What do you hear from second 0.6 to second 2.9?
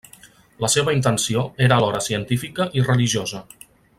La seva intenció era alhora científica i